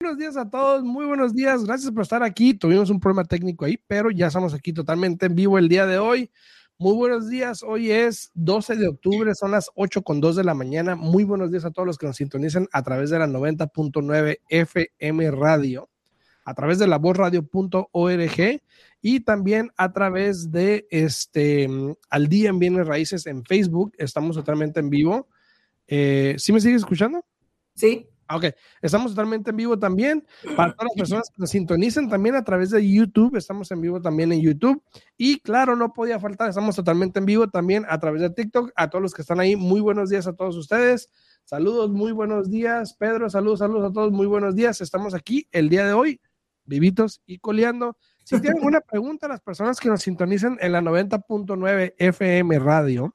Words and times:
Buenos 0.00 0.18
días 0.18 0.36
a 0.36 0.50
todos, 0.50 0.82
muy 0.82 1.06
buenos 1.06 1.34
días, 1.34 1.64
gracias 1.64 1.92
por 1.92 2.02
estar 2.02 2.22
aquí. 2.22 2.54
Tuvimos 2.54 2.90
un 2.90 2.98
problema 2.98 3.24
técnico 3.24 3.64
ahí, 3.64 3.78
pero 3.86 4.10
ya 4.10 4.26
estamos 4.26 4.54
aquí 4.54 4.72
totalmente 4.72 5.26
en 5.26 5.34
vivo 5.34 5.56
el 5.56 5.68
día 5.68 5.86
de 5.86 5.98
hoy. 5.98 6.30
Muy 6.78 6.94
buenos 6.94 7.28
días, 7.28 7.62
hoy 7.62 7.90
es 7.90 8.30
12 8.34 8.76
de 8.76 8.88
octubre, 8.88 9.34
son 9.34 9.50
las 9.50 9.70
8 9.74 10.02
con 10.02 10.20
2 10.20 10.36
de 10.36 10.44
la 10.44 10.54
mañana. 10.54 10.96
Muy 10.96 11.24
buenos 11.24 11.50
días 11.50 11.64
a 11.64 11.70
todos 11.70 11.86
los 11.86 11.98
que 11.98 12.06
nos 12.06 12.16
sintonizan 12.16 12.66
a 12.72 12.82
través 12.82 13.10
de 13.10 13.18
la 13.18 13.26
90.9 13.26 14.38
FM 14.48 15.30
Radio, 15.30 15.90
a 16.44 16.54
través 16.54 16.78
de 16.78 16.86
la 16.86 16.98
vozradio.org 16.98 18.62
y 19.02 19.20
también 19.20 19.70
a 19.76 19.92
través 19.92 20.50
de 20.50 20.86
este 20.90 21.68
Al 22.10 22.28
Día 22.28 22.50
en 22.50 22.58
Bienes 22.58 22.86
Raíces 22.86 23.26
en 23.26 23.44
Facebook. 23.44 23.92
Estamos 23.98 24.36
totalmente 24.36 24.80
en 24.80 24.90
vivo. 24.90 25.28
Eh, 25.86 26.34
¿Sí 26.38 26.52
me 26.52 26.60
sigues 26.60 26.82
escuchando? 26.82 27.24
Sí. 27.74 28.06
Ah, 28.30 28.36
ok, 28.36 28.44
estamos 28.80 29.10
totalmente 29.10 29.50
en 29.50 29.56
vivo 29.56 29.76
también. 29.76 30.24
Para 30.54 30.72
todas 30.72 30.90
las 30.90 30.96
personas 30.96 31.30
que 31.30 31.40
nos 31.40 31.50
sintonicen 31.50 32.08
también 32.08 32.36
a 32.36 32.44
través 32.44 32.70
de 32.70 32.88
YouTube, 32.88 33.34
estamos 33.34 33.68
en 33.72 33.80
vivo 33.80 34.00
también 34.00 34.30
en 34.30 34.40
YouTube. 34.40 34.80
Y 35.16 35.40
claro, 35.40 35.74
no 35.74 35.92
podía 35.92 36.20
faltar, 36.20 36.48
estamos 36.48 36.76
totalmente 36.76 37.18
en 37.18 37.26
vivo 37.26 37.48
también 37.48 37.84
a 37.88 37.98
través 37.98 38.22
de 38.22 38.30
TikTok. 38.30 38.70
A 38.76 38.88
todos 38.88 39.02
los 39.02 39.14
que 39.14 39.22
están 39.22 39.40
ahí, 39.40 39.56
muy 39.56 39.80
buenos 39.80 40.10
días 40.10 40.28
a 40.28 40.32
todos 40.34 40.56
ustedes. 40.56 41.10
Saludos, 41.44 41.90
muy 41.90 42.12
buenos 42.12 42.48
días. 42.48 42.94
Pedro, 42.94 43.28
saludos, 43.28 43.58
saludos 43.58 43.90
a 43.90 43.92
todos, 43.92 44.12
muy 44.12 44.28
buenos 44.28 44.54
días. 44.54 44.80
Estamos 44.80 45.12
aquí 45.12 45.48
el 45.50 45.68
día 45.68 45.84
de 45.84 45.94
hoy, 45.94 46.20
vivitos 46.70 47.20
y 47.26 47.38
coleando. 47.38 47.98
Si 48.24 48.40
tienen 48.40 48.56
alguna 48.58 48.80
pregunta, 48.80 49.28
las 49.28 49.42
personas 49.42 49.78
que 49.78 49.90
nos 49.90 50.00
sintonicen 50.02 50.56
en 50.60 50.72
la 50.72 50.80
90.9 50.80 51.94
FM 51.98 52.58
Radio 52.60 53.14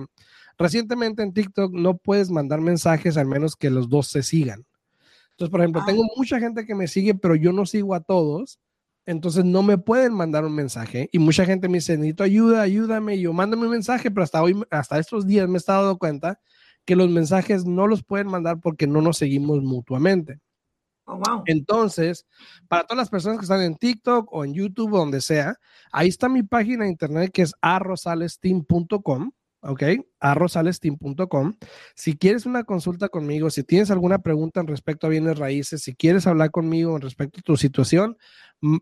recientemente 0.57 1.23
en 1.23 1.33
TikTok 1.33 1.73
no 1.73 1.97
puedes 1.97 2.29
mandar 2.29 2.61
mensajes 2.61 3.17
al 3.17 3.25
menos 3.25 3.57
que 3.57 3.69
los 3.69 3.89
dos 3.89 4.07
se 4.07 4.23
sigan. 4.23 4.65
Entonces, 5.31 5.51
por 5.51 5.59
ejemplo, 5.59 5.83
tengo 5.85 6.03
ah. 6.03 6.13
mucha 6.15 6.39
gente 6.39 6.65
que 6.65 6.75
me 6.75 6.87
sigue, 6.87 7.15
pero 7.15 7.35
yo 7.35 7.51
no 7.51 7.65
sigo 7.65 7.95
a 7.95 7.99
todos. 8.01 8.59
Entonces 9.05 9.43
no 9.43 9.63
me 9.63 9.77
pueden 9.77 10.13
mandar 10.13 10.45
un 10.45 10.55
mensaje 10.55 11.09
y 11.11 11.19
mucha 11.19 11.45
gente 11.45 11.67
me 11.67 11.79
dice, 11.79 11.97
necesito 11.97 12.23
ayuda, 12.23 12.61
ayúdame. 12.61 13.15
Y 13.15 13.21
yo 13.21 13.33
mándame 13.33 13.65
un 13.65 13.71
mensaje, 13.71 14.09
pero 14.09 14.23
hasta 14.23 14.41
hoy, 14.41 14.63
hasta 14.69 14.99
estos 14.99 15.27
días 15.27 15.49
me 15.49 15.55
he 15.55 15.57
estado 15.57 15.83
dando 15.83 15.99
cuenta 15.99 16.39
que 16.85 16.95
los 16.95 17.09
mensajes 17.09 17.65
no 17.65 17.87
los 17.87 18.03
pueden 18.03 18.27
mandar 18.27 18.59
porque 18.59 18.87
no 18.87 19.01
nos 19.01 19.17
seguimos 19.17 19.61
mutuamente. 19.61 20.39
Oh, 21.05 21.15
wow. 21.15 21.43
Entonces, 21.45 22.25
para 22.67 22.83
todas 22.83 22.97
las 22.97 23.09
personas 23.09 23.37
que 23.37 23.43
están 23.43 23.61
en 23.61 23.75
TikTok 23.75 24.31
o 24.31 24.45
en 24.45 24.53
YouTube 24.53 24.93
o 24.93 24.99
donde 24.99 25.21
sea, 25.21 25.57
ahí 25.91 26.07
está 26.07 26.29
mi 26.29 26.43
página 26.43 26.85
de 26.85 26.91
internet 26.91 27.31
que 27.33 27.41
es 27.41 27.53
arrosalesteam.com. 27.61 29.31
¿ok? 29.63 29.83
arrosalesteam.com. 30.19 31.53
Si 31.95 32.17
quieres 32.17 32.45
una 32.45 32.63
consulta 32.63 33.09
conmigo, 33.09 33.49
si 33.49 33.63
tienes 33.63 33.91
alguna 33.91 34.19
pregunta 34.19 34.59
en 34.59 34.67
respecto 34.67 35.07
a 35.07 35.09
bienes 35.09 35.37
raíces, 35.37 35.81
si 35.83 35.95
quieres 35.95 36.27
hablar 36.27 36.51
conmigo 36.51 36.95
en 36.95 37.01
respecto 37.01 37.39
a 37.39 37.43
tu 37.43 37.57
situación, 37.57 38.17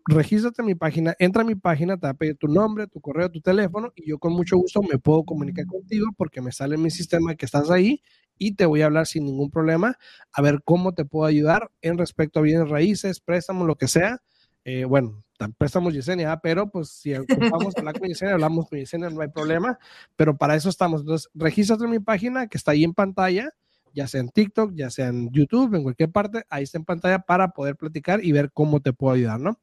regístrate 0.06 0.62
en 0.62 0.66
mi 0.66 0.74
página, 0.76 1.16
entra 1.18 1.42
a 1.42 1.44
mi 1.44 1.56
página, 1.56 1.96
te 1.96 2.06
va 2.06 2.10
a 2.10 2.14
pedir 2.14 2.36
tu 2.36 2.46
nombre, 2.46 2.86
tu 2.86 3.00
correo, 3.00 3.30
tu 3.30 3.40
teléfono 3.40 3.92
y 3.96 4.08
yo 4.08 4.18
con 4.18 4.32
mucho 4.32 4.56
gusto 4.56 4.80
me 4.82 4.98
puedo 4.98 5.24
comunicar 5.24 5.66
contigo 5.66 6.06
porque 6.16 6.40
me 6.40 6.52
sale 6.52 6.76
en 6.76 6.82
mi 6.82 6.90
sistema 6.90 7.34
que 7.34 7.46
estás 7.46 7.68
ahí 7.70 8.00
y 8.38 8.54
te 8.54 8.64
voy 8.64 8.82
a 8.82 8.86
hablar 8.86 9.06
sin 9.06 9.24
ningún 9.24 9.50
problema 9.50 9.96
a 10.32 10.42
ver 10.42 10.62
cómo 10.64 10.94
te 10.94 11.04
puedo 11.04 11.26
ayudar 11.26 11.70
en 11.80 11.98
respecto 11.98 12.38
a 12.38 12.42
bienes 12.42 12.68
raíces, 12.68 13.20
préstamos, 13.20 13.66
lo 13.66 13.76
que 13.76 13.88
sea. 13.88 14.22
Eh, 14.64 14.84
bueno, 14.84 15.24
préstamos 15.58 15.92
Yesenia, 15.94 16.36
pero 16.38 16.70
pues 16.70 16.88
si 16.90 17.14
ocupamos 17.14 17.76
hablar 17.76 17.98
con 17.98 18.08
Yesenia, 18.08 18.34
hablamos 18.34 18.68
con 18.68 18.78
Yesenia, 18.78 19.10
no 19.10 19.20
hay 19.20 19.28
problema, 19.28 19.78
pero 20.14 20.36
para 20.36 20.54
eso 20.54 20.68
estamos. 20.68 21.00
Entonces, 21.00 21.28
regístrate 21.34 21.84
en 21.84 21.90
mi 21.90 21.98
página 21.98 22.46
que 22.46 22.56
está 22.56 22.70
ahí 22.70 22.84
en 22.84 22.94
pantalla 22.94 23.52
ya 23.94 24.06
sea 24.06 24.20
en 24.20 24.30
TikTok, 24.30 24.72
ya 24.74 24.88
sea 24.88 25.08
en 25.08 25.30
YouTube, 25.32 25.74
en 25.74 25.82
cualquier 25.82 26.10
parte, 26.10 26.44
ahí 26.48 26.62
está 26.62 26.78
en 26.78 26.84
pantalla 26.86 27.18
para 27.18 27.48
poder 27.48 27.76
platicar 27.76 28.24
y 28.24 28.32
ver 28.32 28.50
cómo 28.50 28.80
te 28.80 28.94
puedo 28.94 29.14
ayudar, 29.14 29.38
¿no? 29.38 29.58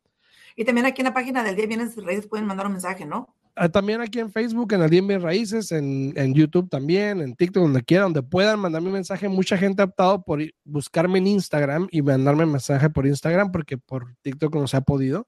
Y 0.56 0.66
también 0.66 0.86
aquí 0.86 1.02
en 1.02 1.06
la 1.06 1.14
página 1.14 1.44
del 1.44 1.56
Día 1.56 1.68
Bienes 1.68 1.96
Raíces 1.96 2.28
pueden 2.28 2.46
mandar 2.46 2.66
un 2.66 2.74
mensaje, 2.74 3.06
¿no? 3.06 3.36
Ah, 3.56 3.68
también 3.68 4.00
aquí 4.00 4.20
en 4.20 4.32
Facebook, 4.32 4.72
en 4.74 4.82
el 4.82 4.90
Día 4.90 5.02
Bienes 5.02 5.22
Raíces, 5.22 5.72
en, 5.72 6.14
en, 6.16 6.34
YouTube 6.34 6.70
también, 6.70 7.20
en 7.20 7.36
TikTok, 7.36 7.64
donde 7.64 7.84
quieran, 7.84 8.14
donde 8.14 8.24
puedan 8.24 8.60
mandarme 8.60 8.88
un 8.88 8.94
mensaje. 8.94 9.28
Mucha 9.28 9.58
gente 9.58 9.82
ha 9.82 9.86
optado 9.86 10.24
por 10.24 10.40
buscarme 10.64 11.18
en 11.18 11.28
Instagram 11.28 11.88
y 11.92 12.02
mandarme 12.02 12.46
un 12.46 12.52
mensaje 12.52 12.90
por 12.90 13.06
Instagram 13.06 13.52
porque 13.52 13.78
por 13.78 14.16
TikTok 14.22 14.56
no 14.56 14.68
se 14.68 14.78
ha 14.78 14.82
podido. 14.82 15.28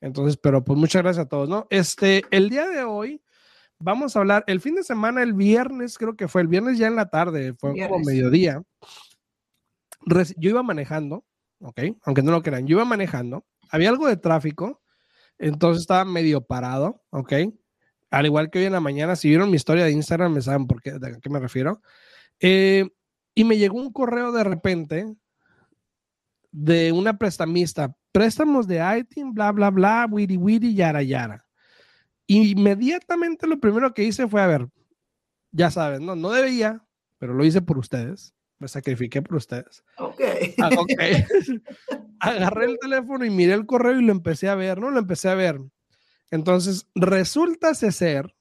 Entonces, 0.00 0.36
pero 0.36 0.64
pues 0.64 0.78
muchas 0.78 1.02
gracias 1.02 1.26
a 1.26 1.28
todos, 1.28 1.48
¿no? 1.48 1.66
Este, 1.70 2.24
el 2.30 2.50
día 2.50 2.68
de 2.68 2.84
hoy 2.84 3.22
vamos 3.78 4.16
a 4.16 4.20
hablar, 4.20 4.44
el 4.46 4.60
fin 4.60 4.74
de 4.74 4.82
semana, 4.82 5.22
el 5.22 5.32
viernes, 5.32 5.98
creo 5.98 6.16
que 6.16 6.28
fue 6.28 6.42
el 6.42 6.48
viernes 6.48 6.78
ya 6.78 6.86
en 6.86 6.96
la 6.96 7.08
tarde, 7.08 7.54
fue 7.54 7.74
como 7.74 8.00
mediodía. 8.00 8.62
Yo 10.36 10.50
iba 10.50 10.62
manejando, 10.62 11.24
¿ok? 11.60 11.80
Aunque 12.02 12.22
no 12.22 12.32
lo 12.32 12.42
crean, 12.42 12.66
yo 12.66 12.76
iba 12.76 12.84
manejando 12.84 13.44
había 13.70 13.88
algo 13.90 14.06
de 14.06 14.16
tráfico, 14.16 14.82
entonces 15.38 15.82
estaba 15.82 16.04
medio 16.04 16.40
parado, 16.40 17.02
¿ok? 17.10 17.32
Al 18.10 18.26
igual 18.26 18.50
que 18.50 18.60
hoy 18.60 18.64
en 18.64 18.72
la 18.72 18.80
mañana, 18.80 19.16
si 19.16 19.28
vieron 19.28 19.50
mi 19.50 19.56
historia 19.56 19.84
de 19.84 19.92
Instagram, 19.92 20.32
me 20.32 20.42
saben 20.42 20.66
por 20.66 20.80
qué, 20.80 20.90
a 20.90 21.20
qué 21.20 21.30
me 21.30 21.38
refiero. 21.38 21.82
Eh, 22.40 22.88
y 23.34 23.44
me 23.44 23.58
llegó 23.58 23.78
un 23.78 23.92
correo 23.92 24.32
de 24.32 24.44
repente 24.44 25.14
de 26.50 26.92
una 26.92 27.18
prestamista, 27.18 27.94
préstamos 28.10 28.66
de 28.66 28.80
ITIN, 28.98 29.34
bla, 29.34 29.52
bla, 29.52 29.70
bla, 29.70 30.08
wiri, 30.10 30.36
wiri, 30.36 30.74
yara, 30.74 31.02
yara. 31.02 31.46
Inmediatamente 32.26 33.46
lo 33.46 33.60
primero 33.60 33.92
que 33.94 34.04
hice 34.04 34.26
fue, 34.26 34.40
a 34.40 34.46
ver, 34.46 34.68
ya 35.50 35.70
saben, 35.70 36.04
no, 36.04 36.16
no 36.16 36.30
debía, 36.30 36.84
pero 37.18 37.34
lo 37.34 37.44
hice 37.44 37.62
por 37.62 37.78
ustedes 37.78 38.34
me 38.58 38.68
sacrifiqué 38.68 39.22
por 39.22 39.36
ustedes. 39.36 39.84
Ok. 39.98 40.20
Ah, 40.60 40.70
okay. 40.76 41.24
Agarré 42.20 42.66
el 42.66 42.78
teléfono 42.78 43.24
y 43.24 43.30
miré 43.30 43.54
el 43.54 43.66
correo 43.66 43.98
y 43.98 44.04
lo 44.04 44.12
empecé 44.12 44.48
a 44.48 44.54
ver, 44.54 44.80
¿no? 44.80 44.90
Lo 44.90 44.98
empecé 44.98 45.28
a 45.28 45.34
ver. 45.34 45.58
Entonces, 46.30 46.86
resulta 46.94 47.74
ser 47.74 48.34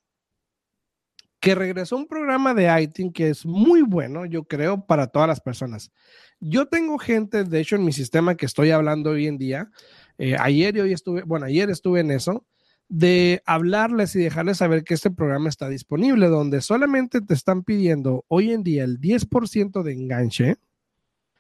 que 1.40 1.56
regresó 1.56 1.96
un 1.96 2.08
programa 2.08 2.54
de 2.54 2.82
ITIN 2.82 3.12
que 3.14 3.30
es 3.30 3.46
muy 3.46 3.82
bueno, 3.82 4.26
yo 4.26 4.44
creo, 4.44 4.86
para 4.86 5.08
todas 5.08 5.28
las 5.28 5.40
personas. 5.40 5.92
Yo 6.40 6.68
tengo 6.68 6.98
gente, 6.98 7.44
de 7.44 7.60
hecho, 7.60 7.76
en 7.76 7.86
mi 7.86 7.94
sistema 7.94 8.36
que 8.36 8.46
estoy 8.46 8.72
hablando 8.72 9.12
hoy 9.12 9.28
en 9.28 9.38
día. 9.38 9.70
Eh, 10.18 10.36
ayer 10.40 10.76
y 10.78 10.80
hoy 10.82 10.94
estuve, 10.94 11.24
bueno, 11.24 11.46
ayer 11.46 11.70
estuve 11.70 12.00
en 12.00 12.12
eso 12.12 12.46
de 12.90 13.42
hablarles 13.46 14.16
y 14.16 14.20
dejarles 14.20 14.58
saber 14.58 14.84
que 14.84 14.94
este 14.94 15.12
programa 15.12 15.50
está 15.50 15.68
disponible, 15.68 16.28
donde 16.28 16.62
solamente 16.62 17.22
te 17.22 17.34
están 17.34 17.64
pidiendo 17.64 18.24
hoy 18.28 18.52
en 18.52 18.64
día 18.64 18.84
el 18.84 19.00
10% 19.00 19.84
de 19.84 19.94
enganche, 19.94 20.56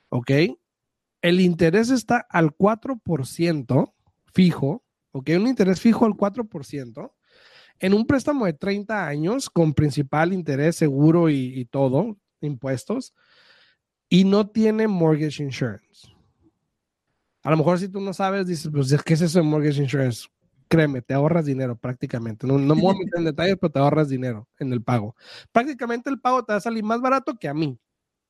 ¿ok? 0.09 0.31
El 1.21 1.39
interés 1.41 1.89
está 1.89 2.25
al 2.29 2.51
4% 2.55 3.93
fijo, 4.33 4.83
¿ok? 5.11 5.29
Un 5.35 5.47
interés 5.47 5.81
fijo 5.81 6.05
al 6.05 6.13
4%, 6.13 7.11
en 7.79 7.93
un 7.93 8.05
préstamo 8.05 8.45
de 8.45 8.53
30 8.53 9.07
años 9.07 9.49
con 9.49 9.73
principal, 9.73 10.33
interés, 10.33 10.75
seguro 10.75 11.29
y, 11.29 11.65
todo, 11.65 12.17
impuestos, 12.41 13.13
y 14.09 14.23
no 14.23 14.49
tiene 14.49 14.87
mortgage 14.87 15.43
insurance. 15.43 16.07
A 17.43 17.51
lo 17.51 17.57
mejor 17.57 17.79
si 17.79 17.87
tú 17.87 17.99
no 18.01 18.13
sabes, 18.13 18.47
dices, 18.47 18.69
pues, 18.71 18.95
¿qué 19.03 19.13
es 19.13 19.21
eso 19.21 19.39
de 19.39 19.45
mortgage 19.45 19.81
insurance? 19.81 20.27
créeme, 20.67 21.01
te 21.01 21.13
ahorras 21.13 21.45
dinero 21.45 21.75
prácticamente. 21.77 22.45
No, 22.45 22.57
no 22.57 22.75
me 22.75 22.81
voy 22.81 22.95
a 22.95 22.99
meter 22.99 23.19
en 23.19 23.25
detalles, 23.25 23.57
pero 23.59 23.71
te 23.71 23.79
ahorras 23.79 24.09
dinero 24.09 24.47
en 24.59 24.73
el 24.73 24.83
pago. 24.83 25.15
Prácticamente 25.51 26.09
el 26.09 26.19
pago 26.19 26.43
te 26.43 26.53
va 26.53 26.57
a 26.57 26.61
salir 26.61 26.83
más 26.83 27.01
barato 27.01 27.35
que 27.37 27.47
a 27.47 27.53
mí. 27.53 27.79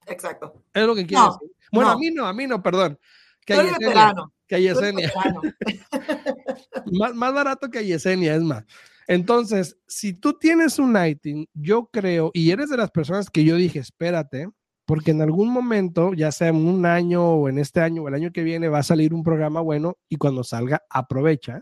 Exacto. 0.07 0.63
Es 0.74 0.86
lo 0.86 0.95
que 0.95 1.06
quiero 1.06 1.25
decir. 1.25 1.51
Bueno, 1.71 1.92
a 1.92 1.98
mí 1.98 2.12
no, 2.12 2.25
a 2.25 2.33
mí 2.33 2.48
no, 2.48 2.62
perdón. 2.62 3.00
Que 3.45 3.54
a 3.54 3.63
Yesenia. 3.63 4.13
Que 4.48 4.56
a 4.56 4.59
Yesenia. 4.59 5.13
más, 6.92 7.13
más 7.13 7.33
barato 7.33 7.69
que 7.69 7.80
a 7.80 7.81
Yesenia, 7.81 8.36
es 8.36 8.42
más. 8.42 8.65
Entonces, 9.07 9.77
si 9.88 10.13
tú 10.13 10.33
tienes 10.33 10.80
un 10.80 10.94
Nighting, 10.94 11.48
yo 11.54 11.89
creo, 11.92 12.30
y 12.33 12.51
eres 12.51 12.69
de 12.69 12.77
las 12.77 12.92
personas 12.92 13.30
que 13.30 13.45
yo 13.45 13.56
dije, 13.56 13.80
espérate, 13.80 14.50
porque 14.86 15.12
en 15.12 15.21
algún 15.21 15.50
momento, 15.50 16.13
ya 16.13 16.31
sea 16.31 16.50
en 16.50 16.68
un 16.68 16.86
año 16.86 17.24
o 17.25 17.50
en 17.50 17.57
este 17.57 17.80
año 17.80 18.04
o 18.04 18.07
el 18.09 18.13
año 18.13 18.31
que 18.31 18.44
viene, 18.44 18.68
va 18.68 18.80
a 18.80 18.83
salir 18.83 19.13
un 19.13 19.24
programa 19.24 19.62
bueno 19.62 19.98
y 20.09 20.18
cuando 20.18 20.44
salga, 20.44 20.83
aprovecha. 20.89 21.62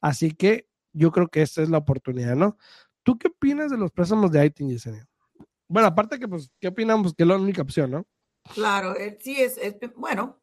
Así 0.00 0.30
que 0.30 0.68
yo 0.92 1.10
creo 1.10 1.28
que 1.28 1.42
esta 1.42 1.62
es 1.62 1.70
la 1.70 1.78
oportunidad, 1.78 2.36
¿no? 2.36 2.56
¿Tú 3.02 3.18
qué 3.18 3.28
opinas 3.28 3.70
de 3.70 3.78
los 3.78 3.90
préstamos 3.90 4.30
de 4.30 4.38
Nighting, 4.40 4.68
Yesenia? 4.68 5.06
Bueno, 5.68 5.88
aparte 5.88 6.18
que, 6.18 6.26
pues, 6.26 6.50
¿qué 6.60 6.68
opinamos? 6.68 7.14
Que 7.14 7.22
es 7.22 7.28
la 7.28 7.36
única 7.36 7.62
opción, 7.62 7.90
¿no? 7.90 8.06
Claro, 8.54 8.96
eh, 8.96 9.18
sí, 9.20 9.36
es, 9.40 9.58
es, 9.58 9.76
bueno, 9.94 10.40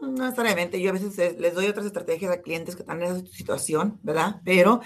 no 0.00 0.10
necesariamente. 0.10 0.80
Yo 0.80 0.90
a 0.90 0.92
veces 0.92 1.18
eh, 1.18 1.36
les 1.38 1.54
doy 1.54 1.66
otras 1.66 1.86
estrategias 1.86 2.32
a 2.32 2.40
clientes 2.40 2.76
que 2.76 2.82
están 2.82 3.02
en 3.02 3.16
esa 3.16 3.26
situación, 3.26 3.98
¿verdad? 4.02 4.40
Pero 4.44 4.80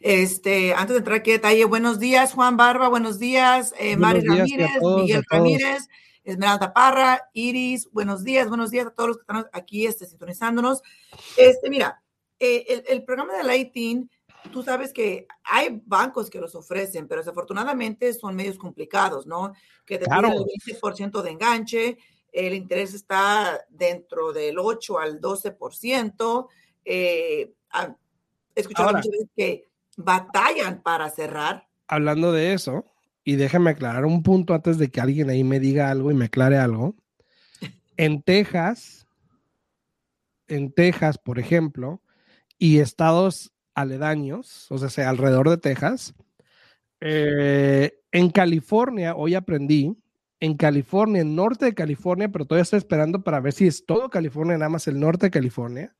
este, 0.00 0.74
antes 0.74 0.94
de 0.94 0.98
entrar 0.98 1.18
aquí 1.18 1.30
a 1.30 1.34
detalle, 1.34 1.64
buenos 1.64 1.98
días, 1.98 2.34
Juan 2.34 2.56
Barba, 2.56 2.88
buenos 2.88 3.18
días, 3.18 3.74
eh, 3.78 3.96
Mari 3.96 4.20
Ramírez, 4.26 4.70
Miguel 4.82 5.24
Ramírez, 5.30 5.88
Esmeralda 6.24 6.72
Parra, 6.72 7.28
Iris, 7.32 7.88
buenos 7.92 8.24
días, 8.24 8.48
buenos 8.48 8.70
días 8.70 8.86
a 8.86 8.90
todos 8.90 9.08
los 9.08 9.16
que 9.18 9.22
están 9.22 9.46
aquí 9.52 9.86
este, 9.86 10.06
sintonizándonos. 10.06 10.82
Este, 11.36 11.70
mira, 11.70 12.02
eh, 12.38 12.84
el, 12.88 13.04
programa 13.04 13.34
de 13.36 13.44
Lighting, 13.44 14.10
tú 14.52 14.62
sabes 14.62 14.92
que 14.92 15.26
hay 15.44 15.82
bancos 15.84 16.30
que 16.30 16.40
los 16.40 16.54
ofrecen, 16.54 17.06
pero 17.08 17.20
desafortunadamente 17.20 18.12
son 18.14 18.34
medios 18.34 18.58
complicados, 18.58 19.26
¿no? 19.26 19.52
Que 19.84 19.98
te 19.98 20.06
claro. 20.06 20.28
el 20.28 20.44
20% 20.74 21.22
de 21.22 21.30
enganche, 21.30 21.98
el 22.32 22.54
interés 22.54 22.94
está 22.94 23.64
dentro 23.68 24.32
del 24.32 24.58
8 24.58 24.98
al 24.98 25.20
12%. 25.20 26.48
Eh, 26.84 27.52
he 28.54 28.60
escuchado 28.60 28.92
muchas 28.92 29.10
veces 29.10 29.28
que 29.36 29.68
batallan 29.96 30.82
para 30.82 31.08
cerrar. 31.10 31.66
Hablando 31.88 32.32
de 32.32 32.52
eso, 32.52 32.84
y 33.24 33.36
déjame 33.36 33.70
aclarar 33.70 34.04
un 34.04 34.22
punto 34.22 34.54
antes 34.54 34.78
de 34.78 34.90
que 34.90 35.00
alguien 35.00 35.30
ahí 35.30 35.44
me 35.44 35.60
diga 35.60 35.90
algo 35.90 36.10
y 36.10 36.14
me 36.14 36.26
aclare 36.26 36.58
algo. 36.58 36.94
En 37.96 38.22
Texas, 38.22 39.06
en 40.48 40.72
Texas, 40.72 41.18
por 41.18 41.38
ejemplo, 41.38 42.02
y 42.58 42.78
estados 42.78 43.52
aledaños, 43.76 44.66
o 44.70 44.78
sea, 44.78 45.08
alrededor 45.08 45.50
de 45.50 45.58
Texas, 45.58 46.14
eh, 47.00 47.92
en 48.10 48.30
California, 48.30 49.14
hoy 49.14 49.34
aprendí, 49.34 49.94
en 50.40 50.56
California, 50.56 51.20
en 51.20 51.36
norte 51.36 51.66
de 51.66 51.74
California, 51.74 52.30
pero 52.30 52.46
todavía 52.46 52.62
estoy 52.62 52.78
esperando 52.78 53.22
para 53.22 53.38
ver 53.40 53.52
si 53.52 53.66
es 53.66 53.84
todo 53.84 54.08
California, 54.10 54.56
nada 54.56 54.70
más 54.70 54.88
el 54.88 54.98
norte 54.98 55.26
de 55.26 55.30
California. 55.30 55.94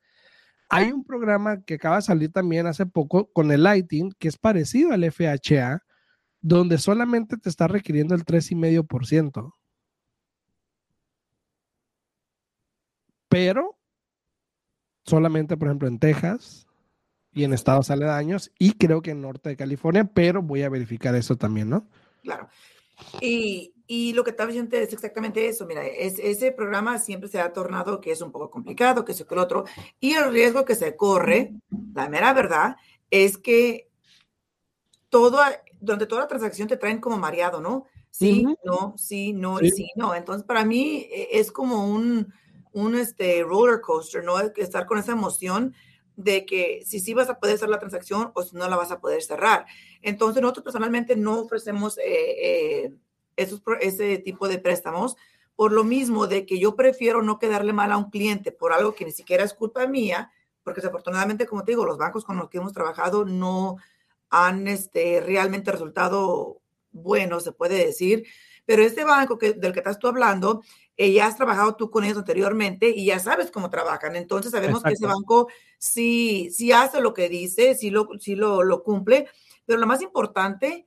Hay 0.69 0.91
un 0.91 1.05
programa 1.05 1.63
que 1.63 1.75
acaba 1.75 1.97
de 1.97 2.03
salir 2.03 2.33
también 2.33 2.67
hace 2.67 2.87
poco 2.87 3.31
con 3.33 3.53
el 3.53 3.63
Lighting, 3.63 4.13
que 4.19 4.29
es 4.29 4.39
parecido 4.39 4.93
al 4.93 5.05
FHA, 5.05 5.83
donde 6.41 6.79
solamente 6.79 7.37
te 7.37 7.49
está 7.51 7.69
requiriendo 7.69 8.15
el 8.15 8.25
3,5%. 8.25 9.55
Pero 13.29 13.79
solamente, 15.05 15.57
por 15.57 15.69
ejemplo, 15.69 15.89
en 15.89 15.99
Texas 15.99 16.66
y 17.37 17.45
en 17.45 17.53
estados 17.53 17.91
aledaños, 17.91 18.51
y 18.59 18.73
creo 18.73 19.03
que 19.03 19.11
en 19.11 19.21
norte 19.21 19.51
de 19.51 19.57
California, 19.57 20.09
pero 20.13 20.41
voy 20.41 20.63
a 20.63 20.71
verificar 20.71 21.15
eso 21.15 21.37
también, 21.37 21.69
¿no? 21.69 21.87
Claro. 22.23 22.49
Y, 23.21 23.75
y 23.87 24.15
lo 24.15 24.25
que 24.25 24.31
estaba 24.31 24.47
diciendo 24.47 24.75
es 24.79 24.91
exactamente 24.91 25.47
eso. 25.47 25.67
Mira, 25.67 25.87
es, 25.87 26.19
ese 26.19 26.51
programa 26.51 26.99
siempre 26.99 27.29
se 27.29 27.39
ha 27.39 27.53
tornado 27.53 28.01
que 28.01 28.11
es 28.11 28.23
un 28.23 28.33
poco 28.33 28.51
complicado, 28.51 29.05
que 29.05 29.13
eso 29.13 29.27
que 29.27 29.35
el 29.35 29.41
otro. 29.41 29.67
Y 30.01 30.15
el 30.15 30.33
riesgo 30.33 30.65
que 30.65 30.75
se 30.75 30.97
corre, 30.97 31.53
la 31.95 32.09
mera 32.09 32.33
verdad, 32.33 32.77
es 33.11 33.37
que 33.37 33.91
todo, 35.11 35.39
donde 35.79 36.07
toda 36.07 36.23
la 36.23 36.29
transacción 36.29 36.69
te 36.69 36.79
traen 36.79 37.03
como 37.03 37.19
mareado, 37.19 37.61
¿no? 37.61 37.85
Sí, 38.11 38.47
no, 38.65 38.95
sí, 38.97 39.35
no 39.35 39.61
y 39.61 39.71
sí, 39.73 39.91
no. 39.95 40.15
Entonces, 40.15 40.47
para 40.47 40.65
mí 40.65 41.07
e, 41.13 41.39
es 41.39 41.53
como 41.53 41.87
un, 41.87 42.33
un 42.73 42.95
este, 42.95 43.43
roller 43.43 43.83
coaster, 43.83 44.25
¿no? 44.25 44.41
Estar 44.41 44.87
con 44.87 44.97
esa 44.97 45.13
emoción 45.13 45.75
de 46.17 46.47
que 46.47 46.83
si 46.85 46.99
sí 47.01 47.15
vas 47.15 47.29
a 47.29 47.39
poder 47.39 47.57
hacer 47.57 47.69
la 47.69 47.79
transacción 47.79 48.33
o 48.35 48.43
si 48.43 48.57
no 48.57 48.69
la 48.69 48.77
vas 48.77 48.91
a 48.91 49.01
poder 49.01 49.23
cerrar. 49.23 49.67
Entonces, 50.03 50.43
nosotros 50.43 50.65
personalmente 50.65 51.15
no 51.17 51.41
ofrecemos 51.41 51.99
eh, 51.99 52.05
eh, 52.07 52.93
esos, 53.37 53.63
ese 53.81 54.19
tipo 54.19 54.49
de 54.49 54.59
préstamos 54.59 55.17
por 55.57 55.73
lo 55.73 55.85
mismo 55.85 56.27
de 56.27 56.45
que 56.45 56.59
yo 56.59 56.77
prefiero 56.77 57.23
no 57.23 57.39
quedarle 57.39 57.73
mal 57.73 57.91
a 57.91 57.97
un 57.97 58.11
cliente 58.11 58.53
por 58.53 58.73
algo 58.73 58.95
que 58.95 59.07
ni 59.07 59.13
siquiera 59.13 59.43
es 59.43 59.55
culpa 59.55 59.87
mía, 59.87 60.31
porque 60.63 60.83
desafortunadamente, 60.83 61.47
como 61.47 61.65
te 61.65 61.73
digo, 61.73 61.87
los 61.87 61.97
bancos 61.97 62.25
con 62.25 62.37
los 62.37 62.51
que 62.51 62.59
hemos 62.59 62.75
trabajado 62.75 63.25
no 63.25 63.77
han 64.29 64.69
este, 64.69 65.21
realmente 65.21 65.73
resultado 65.73 66.61
bueno, 66.93 67.41
se 67.41 67.53
puede 67.53 67.85
decir. 67.85 68.27
Pero 68.67 68.83
este 68.83 69.05
banco 69.05 69.39
que, 69.39 69.55
del 69.55 69.73
que 69.73 69.79
estás 69.79 69.99
tú 69.99 70.09
hablando, 70.09 70.63
eh, 70.97 71.13
ya 71.13 71.27
has 71.27 71.37
trabajado 71.37 71.77
tú 71.77 71.91
con 71.91 72.05
ellos 72.05 72.19
anteriormente 72.19 72.91
y 72.95 73.07
ya 73.07 73.19
sabes 73.19 73.51
cómo 73.51 73.71
trabajan. 73.71 74.17
Entonces 74.17 74.53
sabemos 74.53 74.83
que 74.83 74.93
ese 74.93 75.07
banco 75.07 75.49
sí, 75.79 76.51
sí 76.53 76.73
hace 76.73 77.01
lo 77.01 77.15
que 77.15 77.29
dice, 77.29 77.75
sí, 77.75 77.91
lo, 77.91 78.09
sí 78.19 78.35
lo, 78.35 78.63
lo 78.63 78.83
cumple. 78.83 79.29
Pero 79.65 79.79
lo 79.79 79.87
más 79.87 80.03
importante 80.03 80.87